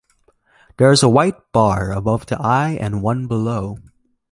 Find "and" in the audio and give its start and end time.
2.81-3.03